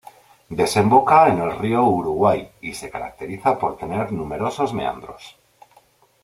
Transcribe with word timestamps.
Desemboca 0.59 1.27
en 1.27 1.37
el 1.43 1.55
Río 1.59 1.83
Uruguay 1.83 2.49
y 2.59 2.73
se 2.73 2.89
caracteriza 2.89 3.59
por 3.59 3.77
tener 3.77 4.11
numerosos 4.11 4.73
meandros. 4.73 5.37